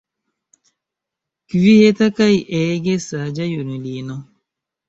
Kvieta 1.53 2.09
kaj 2.21 2.31
ege 2.63 2.97
saĝa 3.07 3.49
junulino. 3.53 4.21